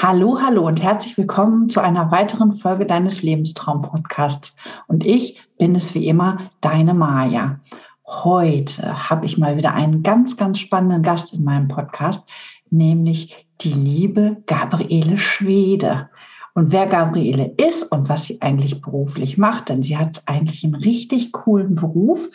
[0.00, 4.54] Hallo, hallo und herzlich willkommen zu einer weiteren Folge deines Lebenstraum-Podcasts.
[4.86, 7.58] Und ich bin es wie immer, deine Maja.
[8.06, 12.22] Heute habe ich mal wieder einen ganz, ganz spannenden Gast in meinem Podcast,
[12.70, 16.08] nämlich die liebe Gabriele Schwede.
[16.54, 20.76] Und wer Gabriele ist und was sie eigentlich beruflich macht, denn sie hat eigentlich einen
[20.76, 22.28] richtig coolen Beruf,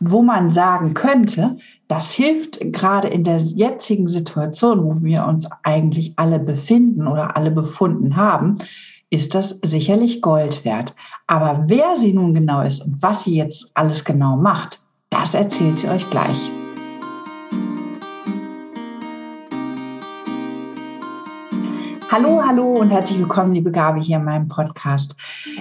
[0.00, 1.56] wo man sagen könnte,
[1.88, 7.50] das hilft gerade in der jetzigen Situation, wo wir uns eigentlich alle befinden oder alle
[7.50, 8.56] befunden haben,
[9.10, 10.94] ist das sicherlich Gold wert.
[11.26, 15.80] Aber wer sie nun genau ist und was sie jetzt alles genau macht, das erzählt
[15.80, 16.59] sie euch gleich.
[22.12, 25.14] Hallo, hallo und herzlich willkommen, liebe Gabi, hier in meinem Podcast.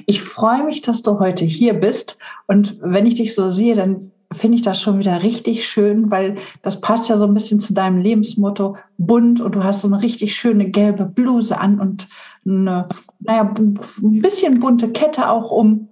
[0.08, 2.18] Ich freue mich, dass du heute hier bist.
[2.48, 6.40] Und wenn ich dich so sehe, dann finde ich das schon wieder richtig schön, weil
[6.64, 10.02] das passt ja so ein bisschen zu deinem Lebensmotto bunt und du hast so eine
[10.02, 12.08] richtig schöne gelbe Bluse an und
[12.44, 12.90] eine,
[13.20, 15.88] naja, ein bisschen bunte Kette auch um.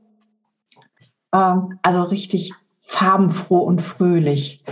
[1.35, 4.63] Ähm, also richtig farbenfroh und fröhlich.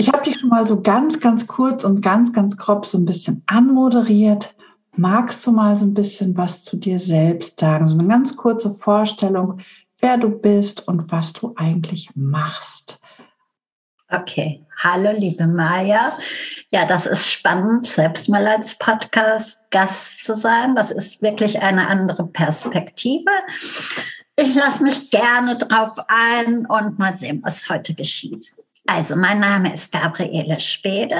[0.00, 3.04] Ich habe dich schon mal so ganz, ganz kurz und ganz, ganz grob so ein
[3.04, 4.54] bisschen anmoderiert.
[4.96, 7.86] Magst du mal so ein bisschen was zu dir selbst sagen?
[7.86, 9.58] So eine ganz kurze Vorstellung,
[9.98, 12.98] wer du bist und was du eigentlich machst.
[14.08, 16.16] Okay, hallo liebe Maja.
[16.70, 20.74] Ja, das ist spannend, selbst mal als Podcast-Gast zu sein.
[20.76, 23.30] Das ist wirklich eine andere Perspektive.
[24.34, 28.54] Ich lasse mich gerne drauf ein und mal sehen, was heute geschieht.
[28.86, 31.16] Also, mein Name ist Gabriele Spede.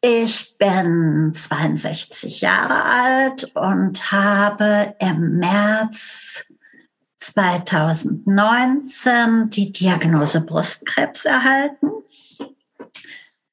[0.00, 6.52] Ich bin 62 Jahre alt und habe im März
[7.16, 11.88] 2019 die Diagnose Brustkrebs erhalten.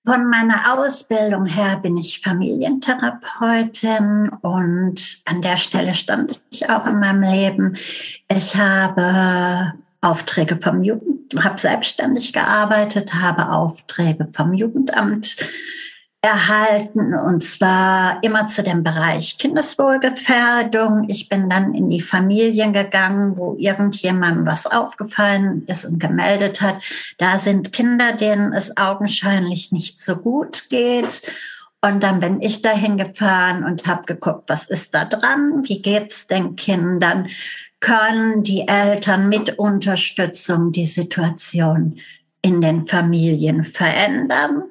[0.03, 6.99] Von meiner Ausbildung her bin ich Familientherapeutin und an der Stelle stand ich auch in
[6.99, 7.77] meinem Leben.
[8.27, 15.37] Ich habe Aufträge vom Jugend, habe selbstständig gearbeitet, habe Aufträge vom Jugendamt
[16.23, 21.07] erhalten und zwar immer zu dem Bereich Kindeswohlgefährdung.
[21.09, 26.75] Ich bin dann in die Familien gegangen, wo irgendjemandem was aufgefallen ist und gemeldet hat.
[27.17, 31.23] Da sind Kinder, denen es augenscheinlich nicht so gut geht.
[31.83, 35.63] Und dann bin ich dahin gefahren und habe geguckt, was ist da dran?
[35.63, 37.29] Wie geht's den Kindern?
[37.81, 41.99] Können die Eltern mit Unterstützung die Situation
[42.41, 44.63] in den Familien verändern?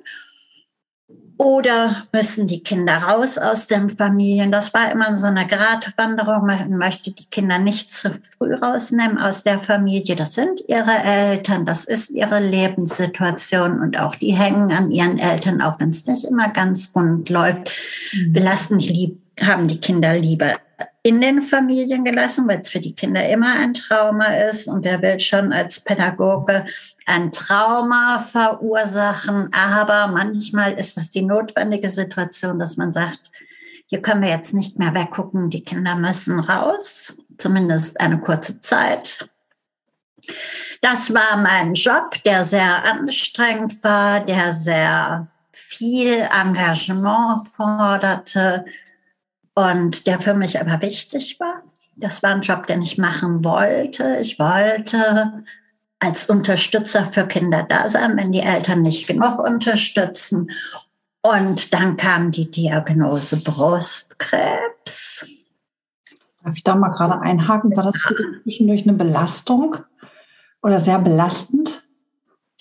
[1.40, 4.52] Oder müssen die Kinder raus aus den Familien?
[4.52, 6.46] Das war immer so eine Gratwanderung.
[6.46, 10.16] Man möchte die Kinder nicht zu früh rausnehmen aus der Familie.
[10.16, 15.62] Das sind ihre Eltern, das ist ihre Lebenssituation und auch die hängen an ihren Eltern,
[15.62, 17.72] auch wenn es nicht immer ganz rund läuft.
[18.12, 18.32] Mhm.
[18.34, 20.56] Belasten die haben die Kinder lieber
[21.02, 24.68] in den Familien gelassen, weil es für die Kinder immer ein Trauma ist.
[24.68, 26.66] Und wer will schon als Pädagoge
[27.06, 29.50] ein Trauma verursachen?
[29.52, 33.30] Aber manchmal ist das die notwendige Situation, dass man sagt,
[33.86, 39.28] hier können wir jetzt nicht mehr weggucken, die Kinder müssen raus, zumindest eine kurze Zeit.
[40.80, 48.64] Das war mein Job, der sehr anstrengend war, der sehr viel Engagement forderte,
[49.60, 51.62] und der für mich aber wichtig war.
[51.96, 54.18] Das war ein Job, den ich machen wollte.
[54.20, 55.44] Ich wollte
[55.98, 60.50] als Unterstützer für Kinder da sein, wenn die Eltern nicht genug unterstützen.
[61.22, 65.26] Und dann kam die Diagnose Brustkrebs.
[66.42, 67.76] Darf ich da mal gerade einhaken?
[67.76, 69.76] War das für dich zwischendurch eine Belastung
[70.62, 71.86] oder sehr belastend,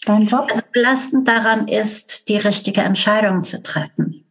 [0.05, 0.49] dein Job?
[0.51, 4.25] Also belastend daran ist, die richtige Entscheidung zu treffen.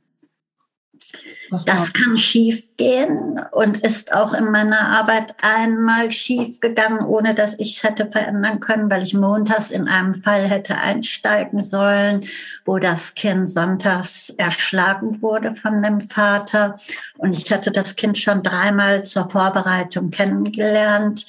[1.50, 7.34] Das, das kann schief gehen und ist auch in meiner Arbeit einmal schief gegangen, ohne
[7.34, 12.26] dass ich es hätte verändern können, weil ich montags in einem Fall hätte einsteigen sollen,
[12.64, 16.74] wo das Kind sonntags erschlagen wurde von dem Vater.
[17.16, 21.24] Und ich hatte das Kind schon dreimal zur Vorbereitung kennengelernt.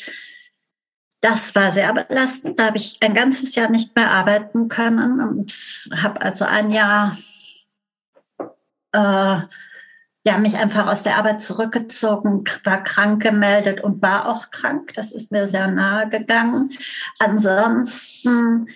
[1.22, 2.60] Das war sehr belastend.
[2.60, 5.54] Da habe ich ein ganzes Jahr nicht mehr arbeiten können und
[5.96, 7.18] habe also ein Jahr
[8.94, 9.40] äh,
[10.26, 14.94] ja, mich einfach aus der Arbeit zurückgezogen, war krank gemeldet und war auch krank.
[14.96, 16.70] Das ist mir sehr nahe gegangen.
[17.20, 18.68] Ansonsten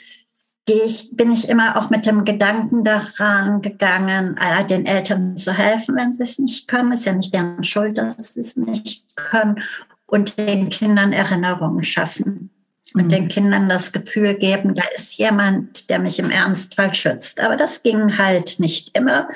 [0.69, 5.95] ich, bin ich immer auch mit dem Gedanken daran gegangen, äh, den Eltern zu helfen,
[5.97, 6.93] wenn sie es nicht können.
[6.93, 9.61] Ist ja nicht deren Schuld, dass sie es nicht können.
[10.05, 12.49] Und den Kindern Erinnerungen schaffen.
[12.93, 13.09] Und mhm.
[13.09, 17.41] den Kindern das Gefühl geben, da ist jemand, der mich im Ernstfall schützt.
[17.41, 19.27] Aber das ging halt nicht immer.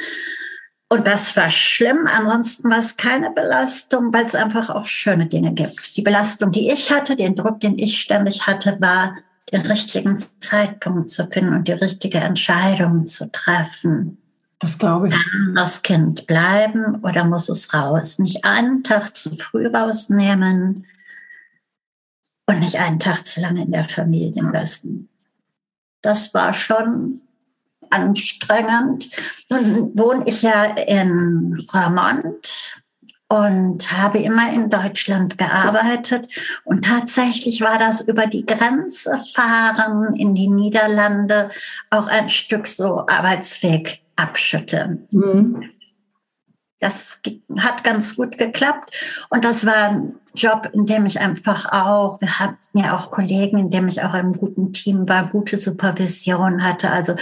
[0.89, 2.07] Und das war schlimm.
[2.07, 5.98] Ansonsten war es keine Belastung, weil es einfach auch schöne Dinge gibt.
[5.98, 9.18] Die Belastung, die ich hatte, den Druck, den ich ständig hatte, war,
[9.51, 14.18] den richtigen Zeitpunkt zu finden und die richtige Entscheidung zu treffen.
[14.60, 15.13] Das glaube ich.
[15.13, 18.18] Kann das Kind bleiben oder muss es raus?
[18.18, 20.86] Nicht einen Tag zu früh rausnehmen
[22.45, 25.10] und nicht einen Tag zu lange in der Familie lassen.
[26.01, 27.22] Das war schon
[27.89, 29.10] anstrengend.
[29.50, 32.81] Nun wohne ich ja in Ramont
[33.30, 36.28] und habe immer in Deutschland gearbeitet.
[36.63, 41.51] Und tatsächlich war das über die Grenze fahren in die Niederlande
[41.89, 45.07] auch ein Stück so Arbeitsweg abschütteln.
[45.12, 45.69] Mhm.
[46.80, 47.22] Das
[47.57, 49.25] hat ganz gut geklappt.
[49.30, 53.57] Und das war ein Job, in dem ich einfach auch, wir hatten ja auch Kollegen,
[53.57, 56.92] in dem ich auch im guten Team war, gute Supervision hatte.
[56.92, 57.16] Also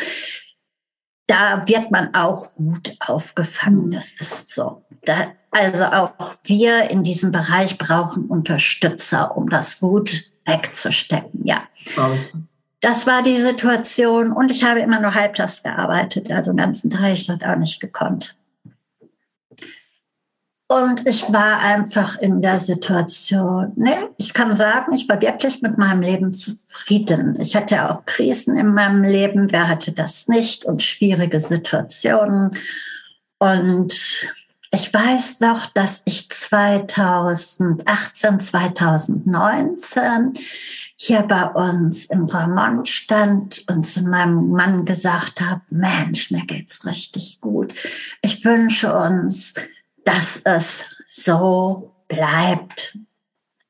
[1.28, 3.92] da wird man auch gut aufgefangen.
[3.92, 4.84] Das ist so.
[5.06, 6.14] Da, also auch
[6.44, 11.46] wir in diesem Bereich brauchen Unterstützer, um das gut wegzustecken.
[11.46, 11.64] Ja.
[12.82, 17.14] Das war die Situation und ich habe immer nur halbtags gearbeitet, also den ganzen Tag
[17.14, 18.38] ich das auch nicht gekonnt.
[20.68, 25.78] Und ich war einfach in der Situation, ne, ich kann sagen, ich war wirklich mit
[25.78, 27.40] meinem Leben zufrieden.
[27.40, 32.58] Ich hatte auch Krisen in meinem Leben, wer hatte das nicht und schwierige Situationen.
[33.38, 34.28] Und
[34.72, 40.34] ich weiß noch, dass ich 2018, 2019
[40.96, 46.88] hier bei uns im Vermont stand und zu meinem Mann gesagt habe, Mensch, mir geht's
[46.88, 47.76] richtig gut.
[48.22, 49.54] Ich wünsche uns,
[50.06, 52.98] dass es so bleibt.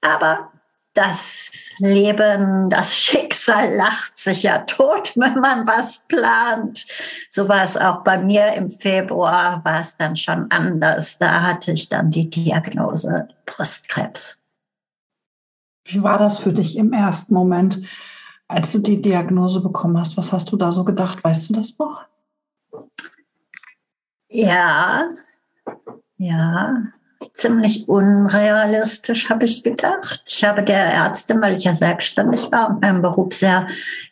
[0.02, 0.52] Aber
[0.94, 6.86] das Leben, das Schicksal lacht sich ja tot, wenn man was plant.
[7.30, 11.18] So war es auch bei mir im Februar, war es dann schon anders.
[11.18, 14.42] Da hatte ich dann die Diagnose Brustkrebs.
[15.88, 17.82] Wie war das für dich im ersten Moment,
[18.48, 20.18] als du die Diagnose bekommen hast?
[20.18, 21.24] Was hast du da so gedacht?
[21.24, 22.06] Weißt du das noch?
[24.30, 25.10] Ja,
[26.18, 26.84] ja,
[27.34, 30.24] ziemlich unrealistisch, habe ich gedacht.
[30.28, 33.68] Ich habe der Ärztin, weil ich ja selbstständig war und meinen Beruf sehr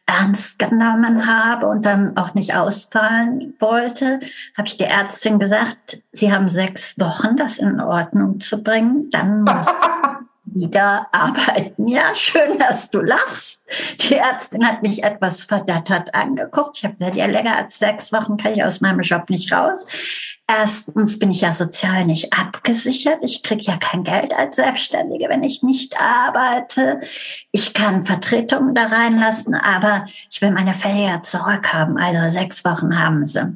[0.06, 4.20] ernst genommen habe und dann auch nicht ausfallen wollte,
[4.58, 9.10] habe ich der Ärztin gesagt, Sie haben sechs Wochen, das in Ordnung zu bringen.
[9.12, 9.68] Dann muss
[10.54, 11.88] wieder arbeiten.
[11.88, 13.64] Ja, schön, dass du lachst.
[14.02, 16.78] Die Ärztin hat mich etwas verdattert angeguckt.
[16.78, 19.86] Ich habe gesagt, ja, länger als sechs Wochen kann ich aus meinem Job nicht raus.
[20.48, 23.24] Erstens bin ich ja sozial nicht abgesichert.
[23.24, 27.00] Ich kriege ja kein Geld als Selbstständige, wenn ich nicht arbeite.
[27.52, 31.98] Ich kann Vertretungen da reinlassen, aber ich will meine ja zurückhaben.
[31.98, 33.56] Also sechs Wochen haben sie.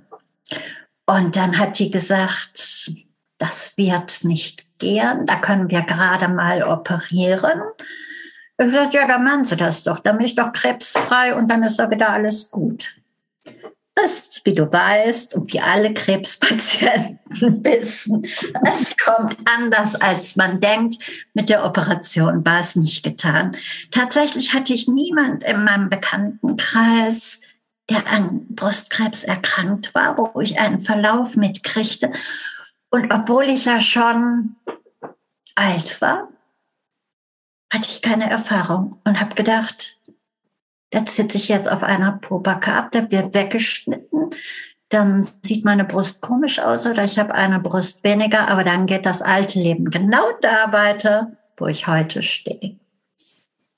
[1.05, 2.91] Und dann hat die gesagt,
[3.37, 5.25] das wird nicht gehen.
[5.25, 7.61] Da können wir gerade mal operieren.
[8.57, 9.99] Ich gesagt, ja, dann machen Sie das doch.
[9.99, 12.95] Dann bin ich doch krebsfrei und dann ist da wieder alles gut.
[13.93, 17.19] Das wie du weißt und wie alle Krebspatienten
[17.63, 18.25] wissen,
[18.63, 20.97] es kommt anders, als man denkt.
[21.33, 23.51] Mit der Operation war es nicht getan.
[23.91, 27.41] Tatsächlich hatte ich niemand in meinem Bekanntenkreis,
[27.89, 32.11] der an Brustkrebs erkrankt war, wo ich einen Verlauf mitkriegte.
[32.89, 34.55] Und obwohl ich ja schon
[35.55, 36.29] alt war,
[37.71, 39.99] hatte ich keine Erfahrung und habe gedacht,
[40.91, 44.29] das sitze ich jetzt auf einer Pobacke ab, der wird weggeschnitten,
[44.89, 49.05] dann sieht meine Brust komisch aus oder ich habe eine Brust weniger, aber dann geht
[49.05, 52.79] das alte Leben genau da weiter, wo ich heute stehe.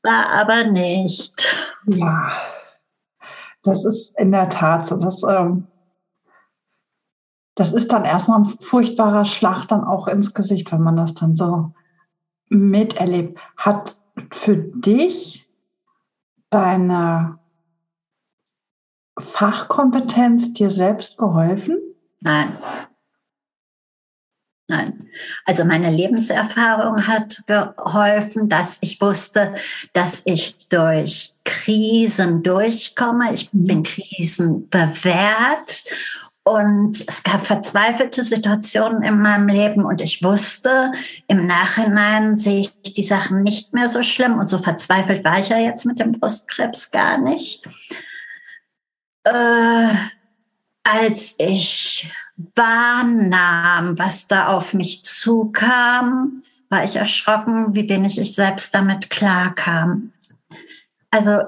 [0.03, 1.47] War aber nicht.
[1.87, 2.31] Ja,
[3.63, 4.97] das ist in der Tat so.
[4.97, 5.67] Das ähm,
[7.59, 11.35] das ist dann erstmal ein furchtbarer Schlag dann auch ins Gesicht, wenn man das dann
[11.35, 11.73] so
[12.47, 13.37] miterlebt.
[13.57, 13.97] Hat
[14.31, 15.45] für dich
[16.49, 17.37] deine
[19.19, 21.77] Fachkompetenz dir selbst geholfen?
[22.21, 22.57] Nein.
[24.69, 25.09] Nein.
[25.43, 29.53] Also meine Lebenserfahrung hat geholfen, dass ich wusste,
[29.91, 33.33] dass ich durch Krisen durchkomme.
[33.33, 33.83] Ich bin mhm.
[33.83, 35.83] krisenbewährt
[36.49, 40.91] und es gab verzweifelte Situationen in meinem Leben und ich wusste,
[41.27, 45.49] im Nachhinein sehe ich die Sachen nicht mehr so schlimm und so verzweifelt war ich
[45.49, 47.67] ja jetzt mit dem Brustkrebs gar nicht.
[49.25, 49.89] Äh,
[50.83, 52.11] als ich
[52.55, 60.13] wahrnahm, was da auf mich zukam, war ich erschrocken, wie wenig ich selbst damit klarkam.
[61.11, 61.43] Also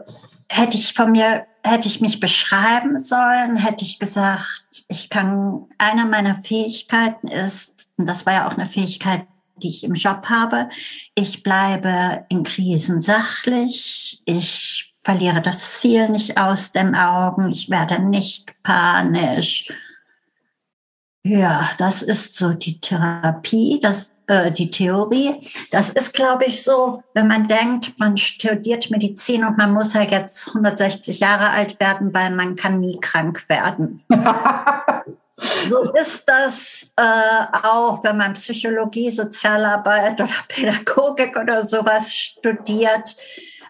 [0.49, 6.05] hätte ich von mir hätte ich mich beschreiben sollen, hätte ich gesagt, ich kann, eine
[6.05, 9.27] meiner Fähigkeiten ist, und das war ja auch eine Fähigkeit,
[9.57, 10.69] die ich im Job habe,
[11.15, 17.99] ich bleibe in Krisen sachlich, ich verliere das Ziel nicht aus den Augen, ich werde
[17.99, 19.71] nicht panisch.
[21.23, 25.35] Ja, das ist so die Therapie, das äh, die Theorie.
[25.71, 30.01] Das ist, glaube ich, so, wenn man denkt, man studiert Medizin und man muss ja
[30.01, 34.01] jetzt 160 Jahre alt werden, weil man kann nie krank werden.
[35.67, 43.15] so ist das äh, auch, wenn man Psychologie, Sozialarbeit oder Pädagogik oder sowas studiert.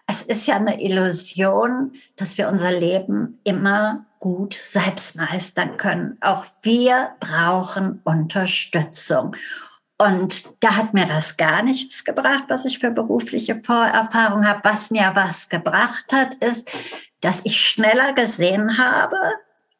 [0.06, 6.18] Es ist ja eine Illusion, dass wir unser Leben immer gut selbst meistern können.
[6.20, 9.34] Auch wir brauchen Unterstützung.
[10.02, 14.60] Und da hat mir das gar nichts gebracht, was ich für berufliche Vorerfahrung habe.
[14.64, 16.72] Was mir was gebracht hat, ist,
[17.20, 19.16] dass ich schneller gesehen habe,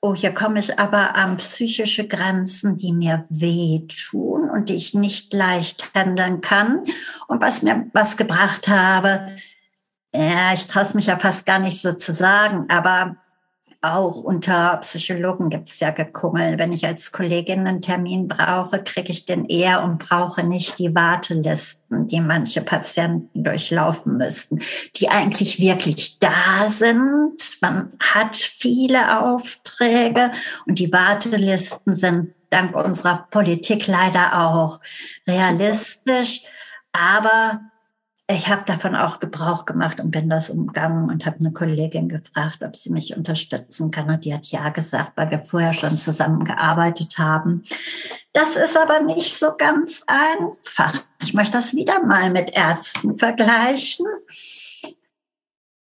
[0.00, 5.32] oh, hier komme ich aber an psychische Grenzen, die mir wehtun und die ich nicht
[5.32, 6.84] leicht handeln kann.
[7.26, 9.34] Und was mir was gebracht habe,
[10.14, 13.16] ja, ich traue es mich ja fast gar nicht so zu sagen, aber
[13.82, 16.56] auch unter Psychologen gibt es ja Gekummel.
[16.56, 20.94] Wenn ich als Kollegin einen Termin brauche, kriege ich den eher und brauche nicht die
[20.94, 24.60] Wartelisten, die manche Patienten durchlaufen müssten,
[24.96, 27.58] die eigentlich wirklich da sind.
[27.60, 30.30] Man hat viele Aufträge
[30.66, 34.80] und die Wartelisten sind dank unserer Politik leider auch
[35.26, 36.42] realistisch.
[36.92, 37.62] Aber
[38.32, 42.62] ich habe davon auch Gebrauch gemacht und bin das umgangen und habe eine Kollegin gefragt,
[42.62, 44.10] ob sie mich unterstützen kann.
[44.10, 47.62] Und die hat ja gesagt, weil wir vorher schon zusammengearbeitet haben.
[48.32, 51.02] Das ist aber nicht so ganz einfach.
[51.22, 54.06] Ich möchte das wieder mal mit Ärzten vergleichen.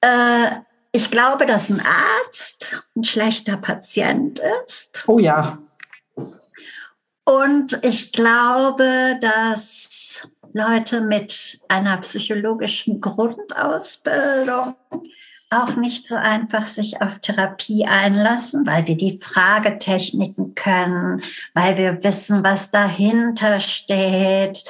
[0.01, 0.57] Äh,
[0.93, 5.05] ich glaube, dass ein Arzt ein schlechter Patient ist.
[5.07, 5.59] Oh ja.
[7.25, 9.92] Und ich glaube, dass
[10.53, 14.75] Leute mit einer psychologischen Grundausbildung
[15.53, 21.23] auch nicht so einfach sich auf Therapie einlassen, weil wir die Fragetechniken können,
[21.55, 24.65] weil wir wissen, was dahinter steht.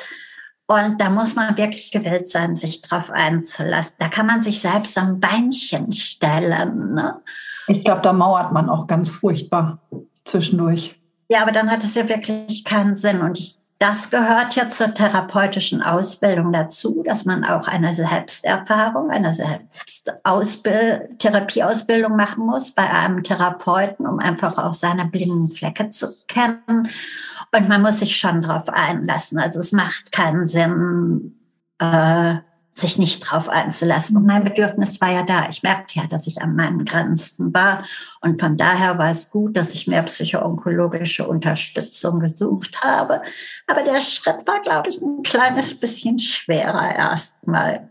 [0.66, 3.96] Und da muss man wirklich gewillt sein, sich drauf einzulassen.
[3.98, 6.94] Da kann man sich selbst am Beinchen stellen.
[6.94, 7.20] Ne?
[7.68, 9.78] Ich glaube, da mauert man auch ganz furchtbar
[10.24, 10.98] zwischendurch.
[11.28, 13.20] Ja, aber dann hat es ja wirklich keinen Sinn.
[13.20, 19.34] Und ich das gehört ja zur therapeutischen Ausbildung dazu, dass man auch eine Selbsterfahrung, eine
[19.34, 26.88] Selbstausbild Therapieausbildung machen muss bei einem Therapeuten, um einfach auch seine blinden Flecke zu kennen.
[27.52, 29.40] Und man muss sich schon darauf einlassen.
[29.40, 31.34] Also es macht keinen Sinn,
[31.80, 32.36] äh,
[32.74, 34.16] sich nicht drauf einzulassen.
[34.16, 35.48] Und mein Bedürfnis war ja da.
[35.48, 37.84] Ich merkte ja, dass ich an meinen Grenzen war.
[38.20, 43.22] Und von daher war es gut, dass ich mehr psychoonkologische Unterstützung gesucht habe.
[43.66, 47.90] Aber der Schritt war, glaube ich, ein kleines bisschen schwerer erstmal.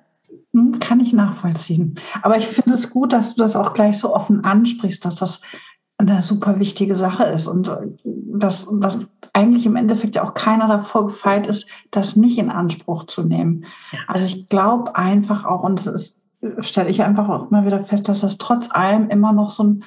[0.53, 1.95] Hm, kann ich nachvollziehen.
[2.23, 5.41] Aber ich finde es gut, dass du das auch gleich so offen ansprichst, dass das
[5.97, 8.99] eine super wichtige Sache ist und äh, dass, dass
[9.33, 13.65] eigentlich im Endeffekt ja auch keiner davor gefeit ist, das nicht in Anspruch zu nehmen.
[13.91, 13.99] Ja.
[14.07, 16.19] Also ich glaube einfach auch, und das
[16.59, 19.83] stelle ich einfach auch immer wieder fest, dass das trotz allem immer noch so ein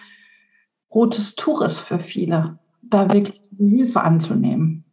[0.92, 4.84] rotes Tuch ist für viele, da wirklich Hilfe anzunehmen.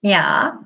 [0.00, 0.58] Ja,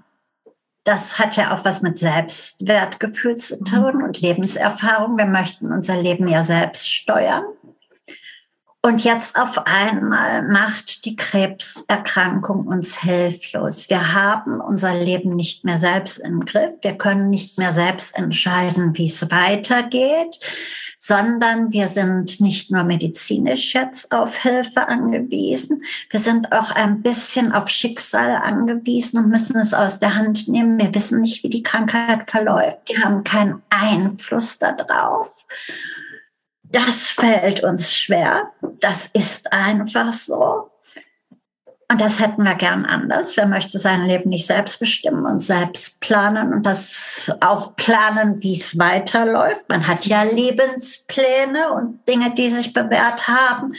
[0.85, 5.19] das hat ja auch was mit Selbstwertgefühl zu tun und Lebenserfahrung.
[5.19, 7.45] Wir möchten unser Leben ja selbst steuern.
[8.87, 13.90] Und jetzt auf einmal macht die Krebserkrankung uns hilflos.
[13.90, 16.76] Wir haben unser Leben nicht mehr selbst im Griff.
[16.83, 20.38] Wir können nicht mehr selbst entscheiden, wie es weitergeht,
[21.00, 25.83] sondern wir sind nicht nur medizinisch jetzt auf Hilfe angewiesen.
[26.09, 30.78] Wir sind auch ein bisschen auf Schicksal angewiesen und müssen es aus der Hand nehmen.
[30.78, 32.78] Wir wissen nicht, wie die Krankheit verläuft.
[32.87, 35.45] Wir haben keinen Einfluss darauf.
[36.71, 38.51] Das fällt uns schwer.
[38.81, 40.71] Das ist einfach so.
[41.89, 43.37] Und das hätten wir gern anders.
[43.37, 48.59] Wer möchte sein Leben nicht selbst bestimmen und selbst planen und das auch planen, wie
[48.59, 49.69] es weiterläuft?
[49.69, 53.75] Man hat ja Lebenspläne und Dinge, die sich bewährt haben.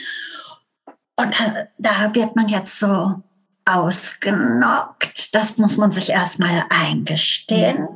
[1.16, 1.36] Und
[1.76, 3.22] da wird man jetzt so
[3.66, 5.34] ausgenockt.
[5.34, 7.88] Das muss man sich erstmal eingestehen.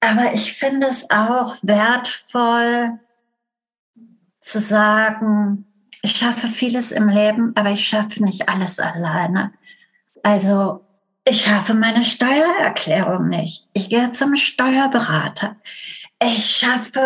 [0.00, 2.98] Aber ich finde es auch wertvoll,
[4.44, 5.64] zu sagen,
[6.02, 9.52] ich schaffe vieles im Leben, aber ich schaffe nicht alles alleine.
[10.22, 10.84] Also
[11.26, 13.68] ich schaffe meine Steuererklärung nicht.
[13.72, 15.56] Ich gehe zum Steuerberater.
[16.22, 17.00] ich schaffe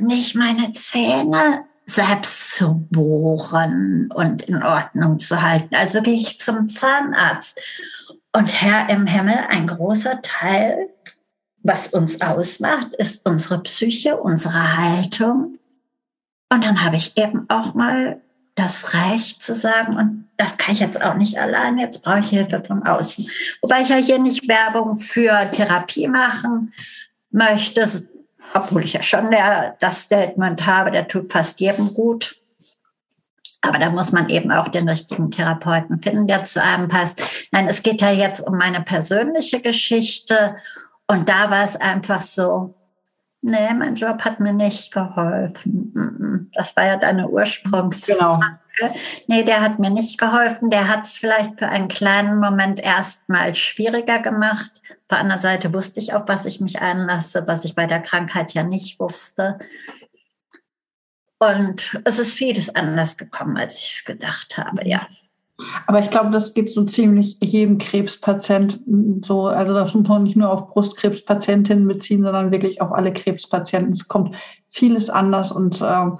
[0.00, 5.74] nicht meine Zähne selbst zu bohren und in Ordnung zu halten.
[5.74, 7.58] Also gehe ich zum Zahnarzt.
[8.32, 10.90] Und Herr im Himmel, ein großer Teil,
[11.62, 15.57] was uns ausmacht, ist unsere Psyche, unsere Haltung.
[16.50, 18.20] Und dann habe ich eben auch mal
[18.54, 22.30] das Recht zu sagen, und das kann ich jetzt auch nicht allein, jetzt brauche ich
[22.30, 23.28] Hilfe von außen.
[23.62, 26.72] Wobei ich ja hier nicht Werbung für Therapie machen
[27.30, 27.88] möchte,
[28.54, 32.36] obwohl ich ja schon der, das Statement habe, der tut fast jedem gut.
[33.60, 37.20] Aber da muss man eben auch den richtigen Therapeuten finden, der zu einem passt.
[37.52, 40.56] Nein, es geht ja jetzt um meine persönliche Geschichte.
[41.06, 42.74] Und da war es einfach so,
[43.40, 46.50] nee, mein Job hat mir nicht geholfen.
[46.54, 48.58] Das war ja deine Ursprungsfrage.
[48.78, 48.94] Genau.
[49.26, 50.70] Nee, der hat mir nicht geholfen.
[50.70, 54.82] Der hat es vielleicht für einen kleinen Moment erstmal schwieriger gemacht.
[54.88, 58.00] Auf der anderen Seite wusste ich auch, was ich mich einlasse, was ich bei der
[58.00, 59.58] Krankheit ja nicht wusste.
[61.38, 65.06] Und es ist vieles anders gekommen, als ich es gedacht habe, ja.
[65.86, 68.80] Aber ich glaube, das geht so ziemlich jedem Krebspatient
[69.24, 69.46] so.
[69.48, 73.92] Also das muss man nicht nur auf Brustkrebspatientinnen beziehen, sondern wirklich auf alle Krebspatienten.
[73.92, 74.36] Es kommt
[74.68, 76.10] vieles anders und äh,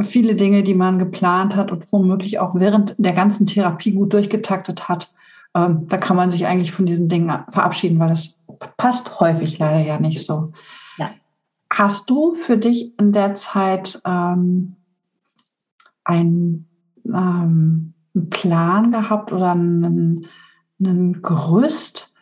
[0.00, 4.88] viele Dinge, die man geplant hat und womöglich auch während der ganzen Therapie gut durchgetaktet
[4.88, 5.12] hat.
[5.54, 8.38] Äh, da kann man sich eigentlich von diesen Dingen verabschieden, weil das
[8.76, 10.52] passt häufig leider ja nicht so.
[10.98, 11.10] Ja.
[11.70, 14.76] Hast du für dich in der Zeit ähm,
[16.04, 16.66] ein
[17.06, 20.26] ähm, einen Plan gehabt oder einen,
[20.80, 22.12] einen Gerüst,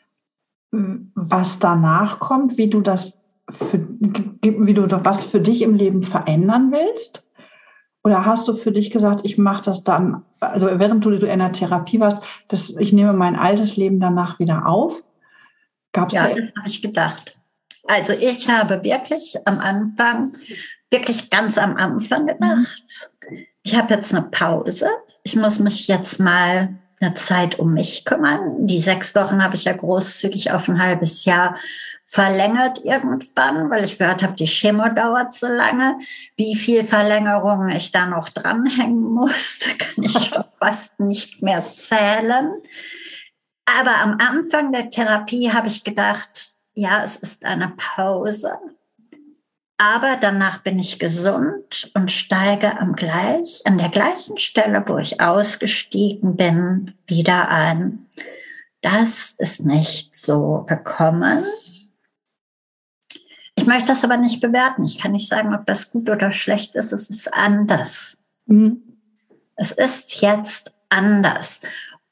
[0.70, 3.12] was danach kommt, wie du das
[3.50, 3.86] für,
[4.40, 7.26] wie du was für dich im Leben verändern willst?
[8.04, 11.52] Oder hast du für dich gesagt, ich mache das dann, also während du, in der
[11.52, 12.18] Therapie warst,
[12.48, 15.02] dass ich nehme mein altes Leben danach wieder auf?
[15.92, 17.38] Gab's ja, da das habe ich gedacht.
[17.86, 20.34] Also ich habe wirklich am Anfang,
[20.90, 22.82] wirklich ganz am Anfang gedacht,
[23.62, 24.88] ich habe jetzt eine Pause
[25.22, 28.66] ich muss mich jetzt mal eine Zeit um mich kümmern.
[28.66, 31.56] Die sechs Wochen habe ich ja großzügig auf ein halbes Jahr
[32.04, 35.98] verlängert irgendwann, weil ich gehört habe, die Chemo dauert so lange.
[36.36, 41.64] Wie viel Verlängerung ich da noch dranhängen muss, da kann ich schon fast nicht mehr
[41.74, 42.52] zählen.
[43.64, 48.58] Aber am Anfang der Therapie habe ich gedacht, ja, es ist eine Pause.
[49.84, 55.20] Aber danach bin ich gesund und steige am gleich, an der gleichen Stelle, wo ich
[55.20, 58.06] ausgestiegen bin, wieder ein.
[58.80, 61.42] Das ist nicht so gekommen.
[63.56, 64.84] Ich möchte das aber nicht bewerten.
[64.84, 66.92] Ich kann nicht sagen, ob das gut oder schlecht ist.
[66.92, 68.18] Es ist anders.
[68.46, 68.82] Mhm.
[69.56, 71.60] Es ist jetzt anders.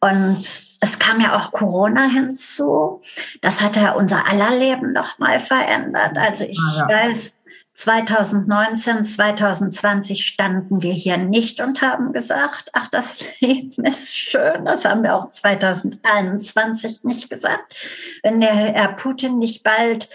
[0.01, 0.41] Und
[0.81, 3.01] es kam ja auch Corona hinzu.
[3.43, 6.19] Das hat ja unser aller Leben noch mal verändert.
[6.19, 6.89] Also ich ah, ja.
[6.89, 7.39] weiß,
[7.81, 14.67] 2019, 2020 standen wir hier nicht und haben gesagt, ach, das Leben ist schön.
[14.67, 17.75] Das haben wir auch 2021 nicht gesagt.
[18.23, 20.11] Wenn der Herr Putin nicht bald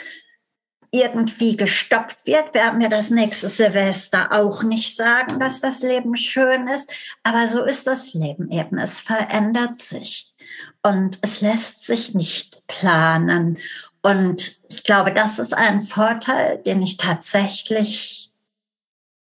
[0.91, 6.67] irgendwie gestoppt wird, werden wir das nächste Silvester auch nicht sagen, dass das Leben schön
[6.67, 7.17] ist.
[7.23, 8.77] Aber so ist das Leben eben.
[8.77, 10.35] Es verändert sich
[10.83, 13.57] und es lässt sich nicht planen.
[14.05, 18.31] Und ich glaube, das ist ein Vorteil, den ich tatsächlich,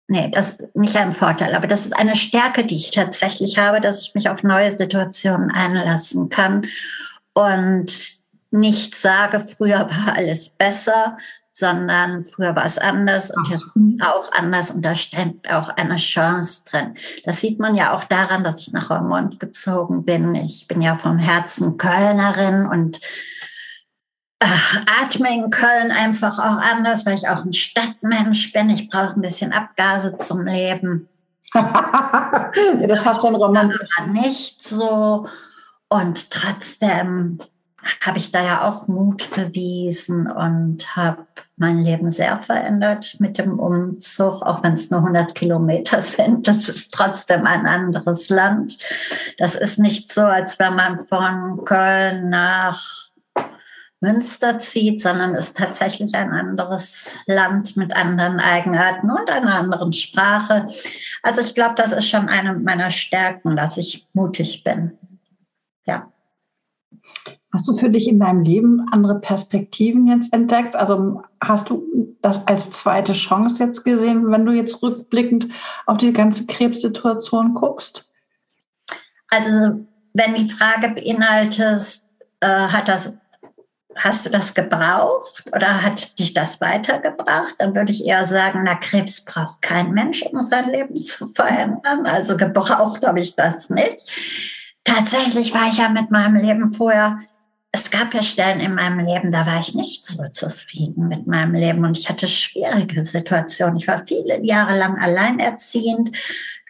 [0.07, 3.81] nee, das ist nicht ein Vorteil, aber das ist eine Stärke, die ich tatsächlich habe,
[3.81, 6.67] dass ich mich auf neue Situationen einlassen kann
[7.33, 7.91] und
[8.51, 11.17] nicht sage, früher war alles besser,
[11.51, 15.95] sondern früher war es anders und jetzt ist auch anders und da steckt auch eine
[15.95, 16.93] Chance drin.
[17.25, 20.35] Das sieht man ja auch daran, dass ich nach Reumont gezogen bin.
[20.35, 22.99] Ich bin ja vom Herzen Kölnerin und
[24.39, 28.69] Ach, atme in Köln einfach auch anders, weil ich auch ein Stadtmensch bin.
[28.69, 31.09] Ich brauche ein bisschen Abgase zum Leben.
[31.53, 33.89] das hast du in romantisch.
[34.07, 35.27] Nicht so.
[35.89, 37.39] Und trotzdem
[38.01, 41.25] habe ich da ja auch Mut bewiesen und habe
[41.57, 46.47] mein Leben sehr verändert mit dem Umzug, auch wenn es nur 100 Kilometer sind.
[46.47, 48.77] Das ist trotzdem ein anderes Land.
[49.37, 53.08] Das ist nicht so, als wenn man von Köln nach
[54.01, 60.67] Münster zieht, sondern ist tatsächlich ein anderes Land mit anderen Eigenarten und einer anderen Sprache.
[61.21, 64.97] Also ich glaube, das ist schon eine meiner Stärken, dass ich mutig bin.
[65.85, 66.11] Ja.
[67.51, 70.75] Hast du für dich in deinem Leben andere Perspektiven jetzt entdeckt?
[70.75, 75.47] Also hast du das als zweite Chance jetzt gesehen, wenn du jetzt rückblickend
[75.87, 78.05] auf die ganze Krebssituation guckst?
[79.29, 81.99] Also wenn die Frage beinhaltet,
[82.39, 83.13] äh, hat das
[83.99, 87.55] hast du das gebraucht oder hat dich das weitergebracht?
[87.59, 92.05] Dann würde ich eher sagen, na, Krebs braucht kein Mensch, um sein Leben zu verändern.
[92.05, 94.09] Also gebraucht habe ich das nicht.
[94.83, 97.19] Tatsächlich war ich ja mit meinem Leben vorher
[97.71, 101.53] es gab ja Stellen in meinem Leben, da war ich nicht so zufrieden mit meinem
[101.53, 103.77] Leben und ich hatte schwierige Situationen.
[103.77, 106.17] Ich war viele Jahre lang alleinerziehend.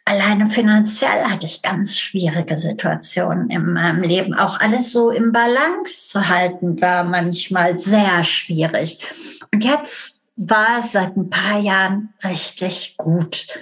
[0.10, 4.34] Alleine finanziell hatte ich ganz schwierige Situationen in meinem Leben.
[4.34, 9.06] Auch alles so im Balance zu halten war manchmal sehr schwierig.
[9.54, 13.60] Und jetzt war es seit ein paar Jahren richtig gut.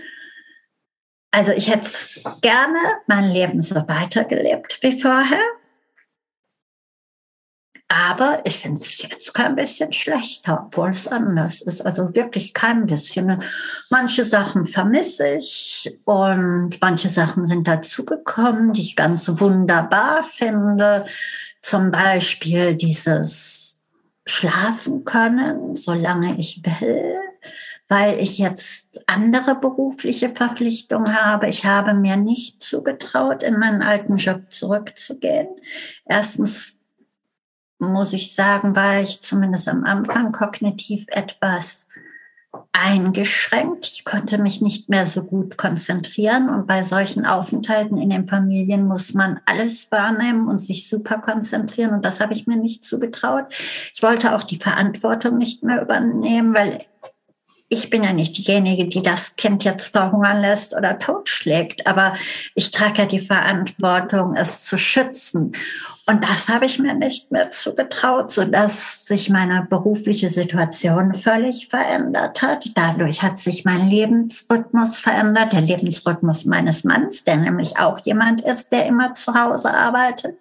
[1.31, 1.89] Also ich hätte
[2.41, 5.43] gerne mein Leben so weitergelebt wie vorher.
[7.89, 11.86] Aber ich finde es jetzt kein bisschen schlechter, obwohl es anders ist.
[11.86, 13.41] Also wirklich kein bisschen.
[13.89, 21.06] Manche Sachen vermisse ich und manche Sachen sind dazugekommen, die ich ganz wunderbar finde.
[21.62, 23.80] Zum Beispiel dieses
[24.26, 27.15] Schlafen können, solange ich will
[27.88, 31.47] weil ich jetzt andere berufliche Verpflichtungen habe.
[31.47, 35.47] Ich habe mir nicht zugetraut, in meinen alten Job zurückzugehen.
[36.06, 36.76] Erstens
[37.79, 41.87] muss ich sagen, war ich zumindest am Anfang kognitiv etwas
[42.71, 43.87] eingeschränkt.
[43.87, 46.49] Ich konnte mich nicht mehr so gut konzentrieren.
[46.49, 51.93] Und bei solchen Aufenthalten in den Familien muss man alles wahrnehmen und sich super konzentrieren.
[51.93, 53.45] Und das habe ich mir nicht zugetraut.
[53.93, 56.81] Ich wollte auch die Verantwortung nicht mehr übernehmen, weil
[57.69, 62.13] ich bin ja nicht diejenige, die das Kind jetzt verhungern lässt oder totschlägt, aber
[62.55, 65.51] ich trage ja die Verantwortung, es zu schützen.
[66.09, 71.67] Und das habe ich mir nicht mehr zugetraut, so dass sich meine berufliche Situation völlig
[71.67, 72.71] verändert hat.
[72.75, 78.71] Dadurch hat sich mein Lebensrhythmus verändert, der Lebensrhythmus meines Manns, der nämlich auch jemand ist,
[78.71, 80.37] der immer zu Hause arbeitet.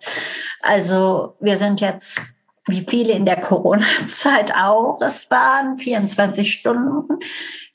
[0.61, 2.37] Also wir sind jetzt
[2.69, 5.01] wie viele in der Corona-Zeit auch.
[5.01, 7.19] Es waren 24 Stunden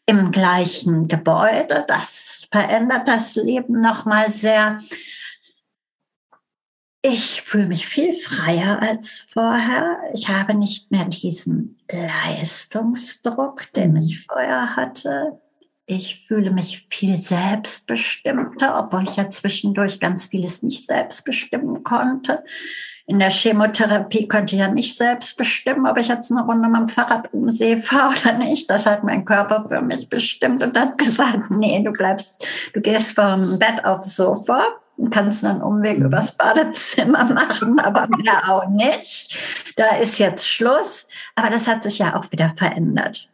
[0.05, 1.85] im gleichen Gebäude.
[1.87, 4.77] Das verändert das Leben nochmal sehr.
[7.03, 9.97] Ich fühle mich viel freier als vorher.
[10.13, 15.41] Ich habe nicht mehr diesen Leistungsdruck, den ich vorher hatte.
[15.87, 22.43] Ich fühle mich viel selbstbestimmter, obwohl ich ja zwischendurch ganz vieles nicht selbst bestimmen konnte.
[23.07, 26.81] In der Chemotherapie konnte ich ja nicht selbst bestimmen, ob ich jetzt eine Runde mit
[26.81, 28.69] dem Fahrrad im See fahre oder nicht.
[28.69, 33.13] Das hat mein Körper für mich bestimmt und hat gesagt, nee, du bleibst, du gehst
[33.13, 36.05] vom Bett aufs Sofa kannst einen Umweg mhm.
[36.05, 39.35] übers Badezimmer machen, aber mehr auch nicht.
[39.75, 41.07] Da ist jetzt Schluss.
[41.35, 43.29] Aber das hat sich ja auch wieder verändert.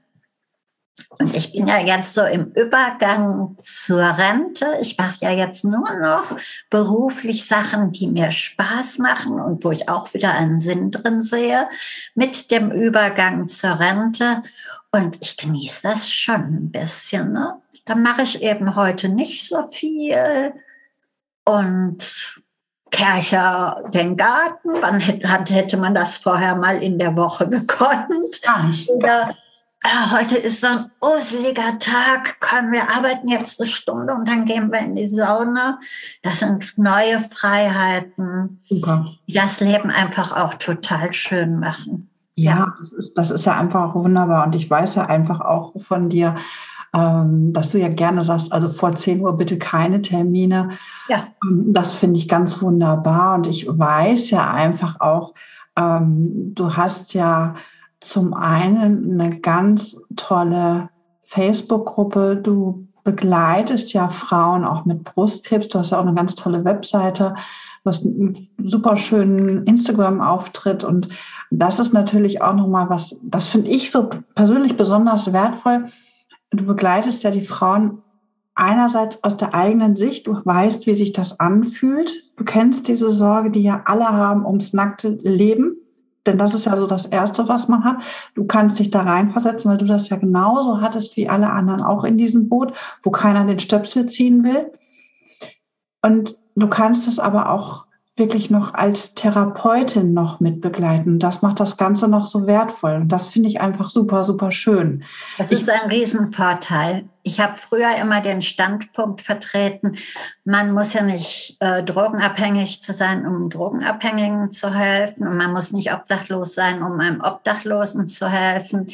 [1.20, 4.78] Und ich bin ja jetzt so im Übergang zur Rente.
[4.82, 6.36] Ich mache ja jetzt nur noch
[6.70, 11.68] beruflich Sachen, die mir Spaß machen und wo ich auch wieder einen Sinn drin sehe
[12.14, 14.44] mit dem Übergang zur Rente.
[14.92, 17.34] Und ich genieße das schon ein bisschen.
[17.34, 17.56] Ne?
[17.86, 20.54] Da mache ich eben heute nicht so viel.
[21.48, 22.42] Und
[22.92, 24.70] Kercher den Garten.
[24.82, 28.42] Wann hätte man das vorher mal in der Woche gekonnt?
[28.90, 29.34] Oder
[29.84, 34.44] ah, heute ist so ein useliger Tag, komm, wir arbeiten jetzt eine Stunde und dann
[34.44, 35.80] gehen wir in die Sauna.
[36.22, 39.06] Das sind neue Freiheiten, Super.
[39.28, 42.10] die das Leben einfach auch total schön machen.
[42.36, 42.74] Ja, ja.
[42.78, 44.46] Das, ist, das ist ja einfach wunderbar.
[44.46, 46.36] Und ich weiß ja einfach auch von dir,
[46.94, 50.72] dass du ja gerne sagst, also vor 10 Uhr bitte keine Termine.
[51.10, 51.28] Ja.
[51.44, 53.36] Ähm, das finde ich ganz wunderbar.
[53.36, 55.34] Und ich weiß ja einfach auch,
[55.78, 57.56] ähm, du hast ja
[58.00, 60.90] zum einen eine ganz tolle
[61.24, 62.38] Facebook-Gruppe.
[62.38, 65.68] Du begleitest ja Frauen auch mit Brustkrebs.
[65.70, 67.36] Du hast ja auch eine ganz tolle Webseite.
[67.84, 71.08] Du hast einen super schönen Instagram-Auftritt und
[71.52, 75.86] das ist natürlich auch nochmal was, das finde ich so persönlich besonders wertvoll.
[76.52, 78.02] Du begleitest ja die Frauen
[78.56, 80.28] einerseits aus der eigenen Sicht.
[80.28, 82.12] Du weißt, wie sich das anfühlt.
[82.38, 85.78] Du kennst diese Sorge, die ja alle haben ums nackte Leben.
[86.26, 87.98] Denn das ist ja so das Erste, was man hat.
[88.36, 92.04] Du kannst dich da reinversetzen, weil du das ja genauso hattest wie alle anderen auch
[92.04, 94.72] in diesem Boot, wo keiner den Stöpsel ziehen will.
[96.02, 97.87] Und du kannst es aber auch
[98.18, 101.20] wirklich noch als Therapeutin noch mit begleiten.
[101.20, 102.96] Das macht das Ganze noch so wertvoll.
[102.96, 105.04] Und das finde ich einfach super, super schön.
[105.38, 107.06] Das ist ein Riesenvorteil.
[107.22, 109.98] Ich habe früher immer den Standpunkt vertreten,
[110.46, 115.28] man muss ja nicht äh, drogenabhängig zu sein, um Drogenabhängigen zu helfen.
[115.28, 118.88] Und man muss nicht obdachlos sein, um einem Obdachlosen zu helfen.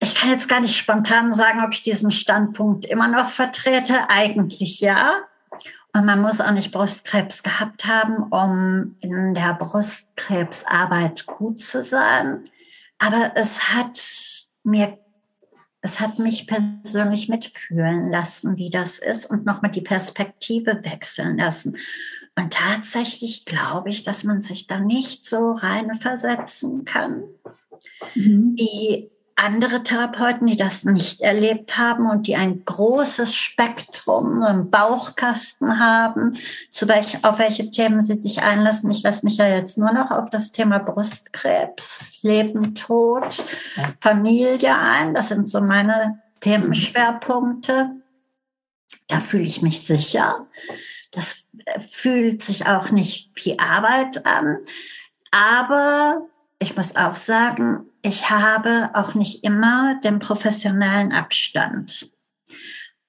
[0.00, 3.94] Ich kann jetzt gar nicht spontan sagen, ob ich diesen Standpunkt immer noch vertrete.
[4.08, 5.12] Eigentlich ja.
[5.94, 12.48] Und man muss auch nicht Brustkrebs gehabt haben, um in der Brustkrebsarbeit gut zu sein.
[12.98, 14.00] Aber es hat
[14.64, 14.98] mir,
[15.80, 21.76] es hat mich persönlich mitfühlen lassen, wie das ist und nochmal die Perspektive wechseln lassen.
[22.36, 27.24] Und tatsächlich glaube ich, dass man sich da nicht so rein versetzen kann,
[28.14, 28.54] mhm.
[28.56, 35.78] wie andere Therapeuten, die das nicht erlebt haben und die ein großes Spektrum im Bauchkasten
[35.78, 36.36] haben,
[36.70, 38.90] zu welch, auf welche Themen sie sich einlassen.
[38.90, 43.44] Ich lasse mich ja jetzt nur noch auf das Thema Brustkrebs, Leben, Tod,
[44.00, 45.14] Familie ein.
[45.14, 47.90] Das sind so meine Themenschwerpunkte.
[49.06, 50.46] Da fühle ich mich sicher.
[51.12, 51.48] Das
[51.90, 54.58] fühlt sich auch nicht wie Arbeit an.
[55.30, 56.22] Aber
[56.58, 62.10] ich muss auch sagen, ich habe auch nicht immer den professionellen Abstand.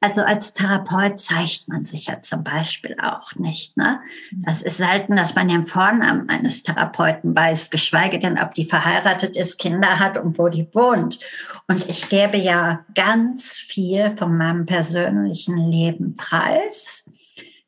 [0.02, 3.76] Also als Therapeut zeigt man sich ja zum Beispiel auch nicht.
[3.76, 4.00] Ne?
[4.32, 9.36] Das ist selten, dass man den Vornamen eines Therapeuten weiß, geschweige denn, ob die verheiratet
[9.36, 11.20] ist, Kinder hat und wo die wohnt.
[11.68, 17.04] Und ich gebe ja ganz viel von meinem persönlichen Leben preis.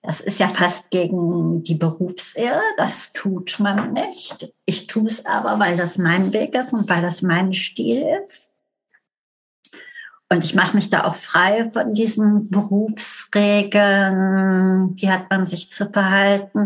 [0.04, 2.60] Das ist ja fast gegen die Berufsehe.
[2.78, 4.52] Das tut man nicht.
[4.66, 8.56] Ich tue es aber, weil das mein Weg ist und weil das mein Stil ist.
[10.32, 14.96] Und ich mache mich da auch frei von diesen Berufsregeln.
[14.96, 16.66] Wie hat man sich zu verhalten?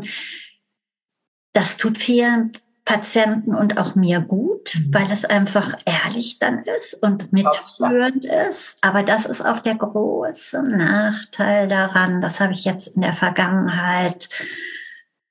[1.51, 2.53] Das tut vielen
[2.85, 4.93] Patienten und auch mir gut, mhm.
[4.93, 8.77] weil es einfach ehrlich dann ist und mitführend ist.
[8.81, 12.21] Aber das ist auch der große Nachteil daran.
[12.21, 14.29] Das habe ich jetzt in der Vergangenheit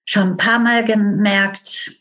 [0.04, 1.92] schon ein paar Mal gemerkt,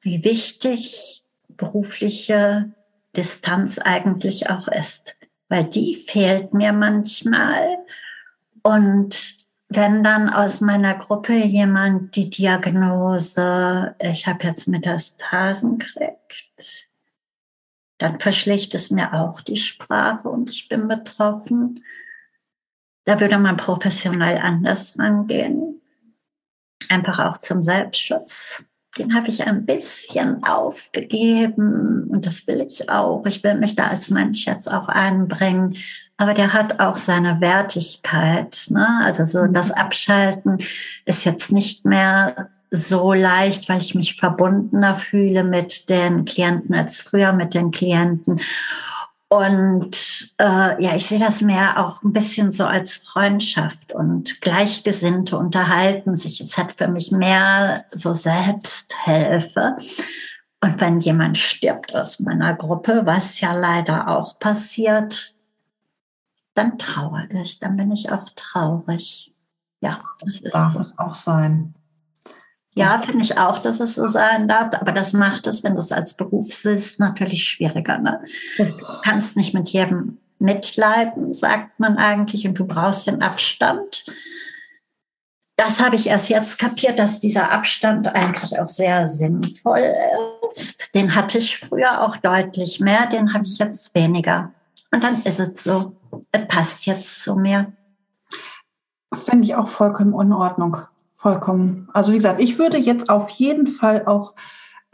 [0.00, 2.72] wie wichtig berufliche
[3.16, 5.16] Distanz eigentlich auch ist,
[5.48, 7.78] weil die fehlt mir manchmal.
[8.62, 16.88] Und wenn dann aus meiner Gruppe jemand die Diagnose, ich habe jetzt Metastasen kriegt,
[17.98, 21.82] dann verschlicht es mir auch die Sprache und ich bin betroffen.
[23.04, 25.80] Da würde man professionell anders rangehen.
[26.88, 28.64] Einfach auch zum Selbstschutz.
[28.98, 33.24] Den habe ich ein bisschen aufgegeben und das will ich auch.
[33.26, 35.76] Ich will mich da als Mensch jetzt auch einbringen
[36.18, 38.66] aber der hat auch seine Wertigkeit.
[38.70, 38.86] Ne?
[39.04, 39.52] Also so mhm.
[39.52, 40.58] das Abschalten
[41.04, 47.00] ist jetzt nicht mehr so leicht, weil ich mich verbundener fühle mit den Klienten als
[47.00, 48.40] früher mit den Klienten.
[49.28, 55.36] Und äh, ja, ich sehe das mehr auch ein bisschen so als Freundschaft und Gleichgesinnte
[55.36, 56.40] unterhalten sich.
[56.40, 59.76] Es hat für mich mehr so Selbsthilfe.
[60.60, 65.34] Und wenn jemand stirbt aus meiner Gruppe, was ja leider auch passiert,
[66.54, 69.34] dann trauere ich, dann bin ich auch traurig.
[69.80, 70.80] Ja, das, das darf so.
[70.80, 71.74] es auch sein.
[72.76, 74.74] Ja, finde ich auch, dass es so sein darf.
[74.78, 77.96] Aber das macht es, wenn du es als Beruf siehst, natürlich schwieriger.
[77.96, 78.20] Ne?
[78.58, 78.66] Du
[79.02, 84.04] kannst nicht mit jedem mitleiden, sagt man eigentlich, und du brauchst den Abstand.
[85.56, 89.94] Das habe ich erst jetzt kapiert, dass dieser Abstand eigentlich auch sehr sinnvoll
[90.50, 90.94] ist.
[90.94, 94.52] Den hatte ich früher auch deutlich mehr, den habe ich jetzt weniger.
[94.92, 95.96] Und dann ist es so.
[96.30, 97.72] Es passt jetzt zu mir.
[99.24, 100.76] Finde ich auch vollkommen in Ordnung.
[101.26, 101.88] Vollkommen.
[101.92, 104.36] Also wie gesagt, ich würde jetzt auf jeden Fall auch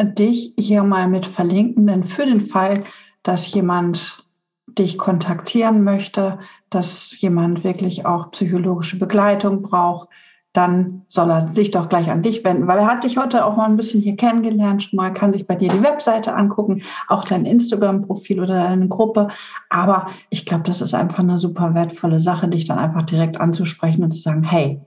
[0.00, 2.84] dich hier mal mit verlinken, denn für den Fall,
[3.22, 4.24] dass jemand
[4.66, 6.38] dich kontaktieren möchte,
[6.70, 10.08] dass jemand wirklich auch psychologische Begleitung braucht,
[10.54, 13.58] dann soll er sich doch gleich an dich wenden, weil er hat dich heute auch
[13.58, 17.26] mal ein bisschen hier kennengelernt schon mal, kann sich bei dir die Webseite angucken, auch
[17.26, 19.28] dein Instagram-Profil oder deine Gruppe.
[19.68, 24.02] Aber ich glaube, das ist einfach eine super wertvolle Sache, dich dann einfach direkt anzusprechen
[24.02, 24.80] und zu sagen, hey,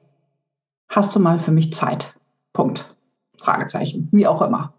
[0.90, 2.14] hast du mal für mich Zeit?
[2.54, 2.86] Punkt.
[3.38, 4.74] Fragezeichen, wie auch immer.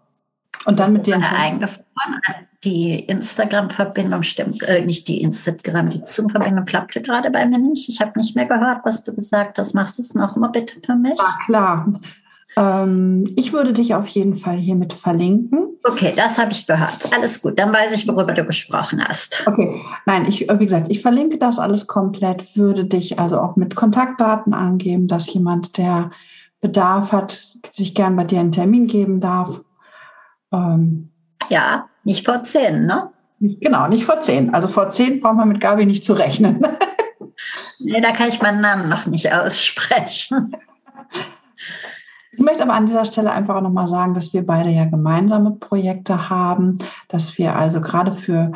[0.65, 1.15] Und dann mit dir.
[1.15, 2.21] Eingefroren.
[2.63, 7.87] Die Instagram-Verbindung stimmt, äh, nicht die Instagram, die Zoom-Verbindung klappte gerade bei mir nicht.
[7.87, 9.75] Ich habe nicht mehr gehört, was du gesagt hast.
[9.75, 11.17] Machst du es noch mal bitte für mich?
[11.17, 11.99] Ja, klar.
[12.57, 15.77] Ähm, ich würde dich auf jeden Fall hiermit verlinken.
[15.83, 16.97] Okay, das habe ich gehört.
[17.15, 19.43] Alles gut, dann weiß ich, worüber du gesprochen hast.
[19.45, 23.75] Okay, nein, ich, wie gesagt, ich verlinke das alles komplett, würde dich also auch mit
[23.75, 26.09] Kontaktdaten angeben, dass jemand, der
[26.59, 29.61] Bedarf hat, sich gern bei dir einen Termin geben darf.
[30.51, 31.09] Ähm,
[31.49, 33.11] ja, nicht vor zehn, ne?
[33.39, 34.51] Genau, nicht vor zehn.
[34.55, 36.65] Also vor zehn braucht man mit Gabi nicht zu rechnen.
[37.79, 40.55] nee, da kann ich meinen Namen noch nicht aussprechen.
[42.37, 45.51] Ich möchte aber an dieser Stelle einfach auch nochmal sagen, dass wir beide ja gemeinsame
[45.51, 48.51] Projekte haben, dass wir also gerade für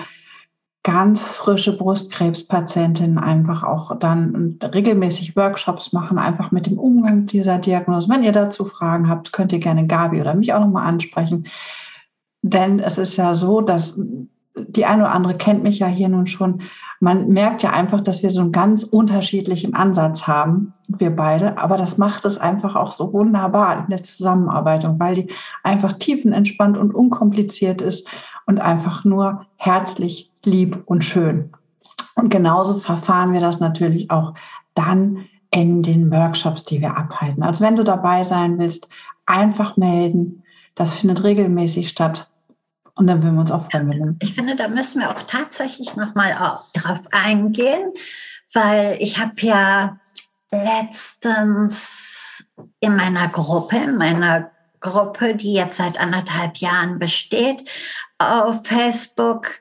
[0.84, 8.08] ganz frische Brustkrebspatientinnen einfach auch dann regelmäßig Workshops machen, einfach mit dem Umgang dieser Diagnose.
[8.08, 11.48] Wenn ihr dazu Fragen habt, könnt ihr gerne Gabi oder mich auch nochmal ansprechen.
[12.44, 14.00] Denn es ist ja so, dass
[14.56, 16.62] die eine oder andere kennt mich ja hier nun schon.
[17.02, 21.58] Man merkt ja einfach, dass wir so einen ganz unterschiedlichen Ansatz haben, wir beide.
[21.58, 25.28] Aber das macht es einfach auch so wunderbar in der Zusammenarbeit, weil die
[25.64, 28.08] einfach tiefenentspannt und unkompliziert ist
[28.46, 31.50] und einfach nur herzlich, lieb und schön.
[32.16, 34.36] Und genauso verfahren wir das natürlich auch
[34.76, 37.42] dann in den Workshops, die wir abhalten.
[37.42, 38.88] Also wenn du dabei sein willst,
[39.26, 40.44] einfach melden.
[40.76, 42.30] Das findet regelmäßig statt.
[42.96, 44.18] Und dann würden wir uns auch freuen.
[44.22, 46.32] Ich finde, da müssen wir auch tatsächlich nochmal
[46.74, 47.92] drauf eingehen,
[48.54, 49.98] weil ich habe ja
[50.52, 52.46] letztens
[52.80, 54.52] in meiner Gruppe, in meiner
[54.82, 57.70] Gruppe, die jetzt seit anderthalb Jahren besteht,
[58.18, 59.60] auf Facebook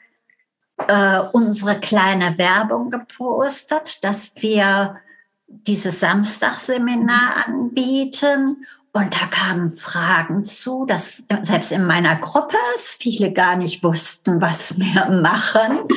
[0.88, 4.96] äh, unsere kleine Werbung gepostet, dass wir
[5.46, 13.32] dieses Samstagseminar anbieten und da kamen Fragen zu, dass selbst in meiner Gruppe es viele
[13.32, 15.80] gar nicht wussten, was wir machen.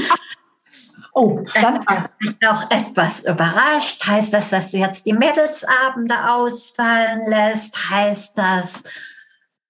[1.16, 1.86] Oh, dann
[2.22, 4.04] ich bin auch etwas überrascht.
[4.04, 7.92] Heißt das, dass du jetzt die Mädelsabende ausfallen lässt?
[7.92, 8.82] Heißt das,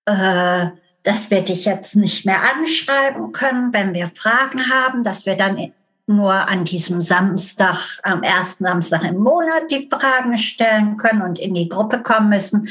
[0.06, 0.68] äh,
[1.04, 5.74] dass wir dich jetzt nicht mehr anschreiben können, wenn wir Fragen haben, dass wir dann
[6.08, 11.54] nur an diesem Samstag, am ersten Samstag im Monat die Fragen stellen können und in
[11.54, 12.70] die Gruppe kommen müssen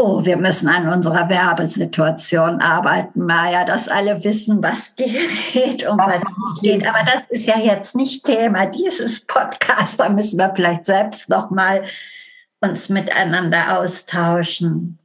[0.00, 6.22] oh, wir müssen an unserer Werbesituation arbeiten, Maja, dass alle wissen, was geht und was
[6.22, 6.86] nicht geht.
[6.86, 9.98] Aber das ist ja jetzt nicht Thema dieses Podcasts.
[9.98, 11.84] Da müssen wir vielleicht selbst noch mal
[12.60, 14.98] uns miteinander austauschen.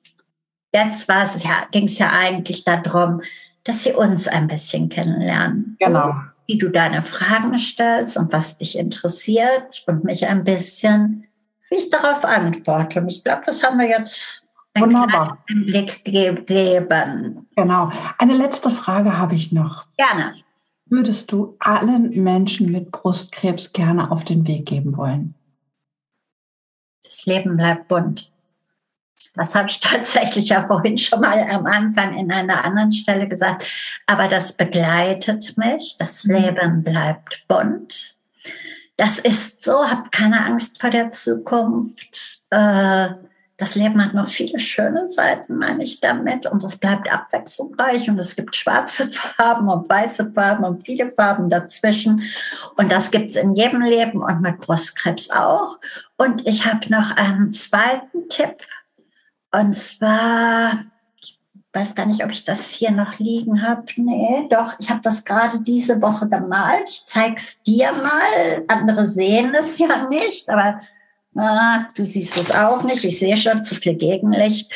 [0.73, 3.21] Jetzt war es ja, ging es ja eigentlich darum,
[3.65, 5.75] dass sie uns ein bisschen kennenlernen.
[5.79, 6.15] Genau.
[6.47, 11.27] Wie du deine Fragen stellst und was dich interessiert und mich ein bisschen,
[11.69, 13.01] wie ich darauf antworte.
[13.01, 14.44] Und ich glaube, das haben wir jetzt
[14.77, 15.43] Wunderbar.
[15.49, 17.47] einen Blick geben.
[17.55, 17.91] Genau.
[18.17, 19.85] Eine letzte Frage habe ich noch.
[19.97, 20.33] Gerne.
[20.87, 25.33] Würdest du allen Menschen mit Brustkrebs gerne auf den Weg geben wollen?
[27.03, 28.31] Das Leben bleibt bunt.
[29.35, 33.65] Das habe ich tatsächlich ja vorhin schon mal am Anfang in einer anderen Stelle gesagt.
[34.05, 35.95] Aber das begleitet mich.
[35.97, 36.35] Das mhm.
[36.35, 38.15] Leben bleibt bunt.
[38.97, 42.45] Das ist so, habt keine Angst vor der Zukunft.
[42.49, 43.09] Äh,
[43.57, 46.45] das Leben hat noch viele schöne Seiten, meine ich damit.
[46.45, 51.49] Und es bleibt abwechslungsreich und es gibt schwarze Farben und weiße Farben und viele Farben
[51.49, 52.23] dazwischen.
[52.75, 55.79] Und das gibt es in jedem Leben und mit Brustkrebs auch.
[56.17, 58.57] Und ich habe noch einen zweiten Tipp.
[59.53, 60.83] Und zwar,
[61.21, 61.39] ich
[61.71, 63.85] weiß gar nicht, ob ich das hier noch liegen habe.
[63.95, 66.89] Nee, doch, ich habe das gerade diese Woche gemalt.
[66.89, 68.65] Ich zeige es dir mal.
[68.67, 70.81] Andere sehen es ja nicht, aber
[71.35, 73.03] Ah, du siehst es auch nicht.
[73.03, 74.71] Ich sehe schon zu viel Gegenlicht.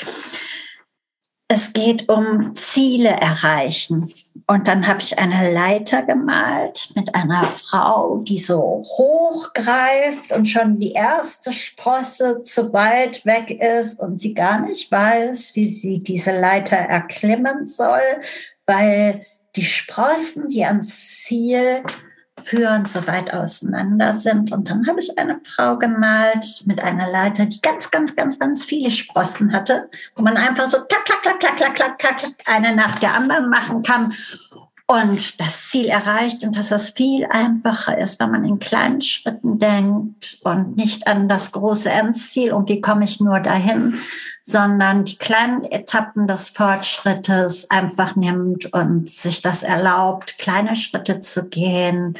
[1.47, 4.07] Es geht um Ziele erreichen.
[4.45, 10.45] Und dann habe ich eine Leiter gemalt mit einer Frau, die so hoch greift und
[10.45, 16.03] schon die erste Sprosse zu weit weg ist und sie gar nicht weiß, wie sie
[16.03, 18.01] diese Leiter erklimmen soll,
[18.67, 19.23] weil
[19.55, 21.83] die Sprossen, die ans Ziel
[22.41, 24.51] führen, so weit auseinander sind.
[24.51, 28.65] Und dann habe ich eine Frau gemalt mit einer Leiter, die ganz, ganz, ganz, ganz
[28.65, 32.75] viele Sprossen hatte, wo man einfach so klack, klack, klack, klack, klack, klack, klack, eine
[32.75, 34.13] nach der anderen machen kann
[34.89, 39.59] und das Ziel erreicht und dass das viel einfacher ist, wenn man in kleinen Schritten
[39.59, 43.99] denkt und nicht an das große Endziel und wie komme ich nur dahin,
[44.41, 51.47] sondern die kleinen Etappen des Fortschrittes einfach nimmt und sich das erlaubt, kleine Schritte zu
[51.47, 52.17] gehen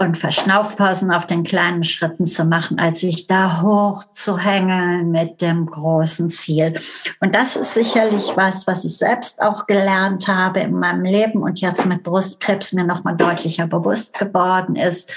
[0.00, 5.40] und Verschnaufpausen auf den kleinen Schritten zu machen, als sich da hoch zu hängen mit
[5.42, 6.80] dem großen Ziel.
[7.20, 11.60] Und das ist sicherlich was, was ich selbst auch gelernt habe in meinem Leben und
[11.60, 15.12] jetzt mit Brustkrebs mir nochmal deutlicher bewusst geworden ist.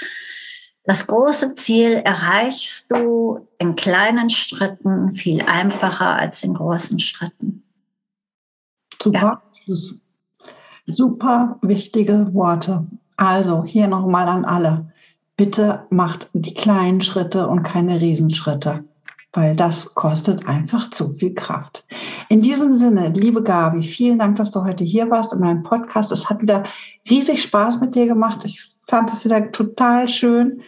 [0.84, 7.62] Das große Ziel erreichst du in kleinen Schritten viel einfacher als in großen Schritten.
[9.00, 9.42] Super.
[9.66, 9.76] Ja.
[10.86, 12.84] Super wichtige Worte.
[13.16, 14.92] Also hier nochmal an alle.
[15.36, 18.84] Bitte macht die kleinen Schritte und keine Riesenschritte,
[19.32, 21.84] weil das kostet einfach zu viel Kraft.
[22.28, 26.12] In diesem Sinne, liebe Gabi, vielen Dank, dass du heute hier warst in meinem Podcast.
[26.12, 26.64] Es hat wieder
[27.08, 28.44] riesig Spaß mit dir gemacht.
[28.44, 30.62] Ich fand es wieder total schön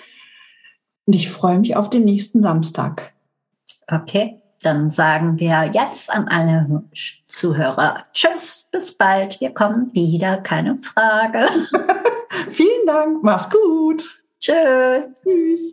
[1.07, 3.13] und ich freue mich auf den nächsten Samstag.
[3.87, 6.85] Okay, dann sagen wir jetzt an alle
[7.27, 9.41] Zuhörer Tschüss, bis bald.
[9.41, 11.47] Wir kommen wieder, keine Frage.
[12.51, 14.23] Vielen Dank, mach's gut.
[14.41, 15.09] Tschö.
[15.23, 15.73] Tschüss.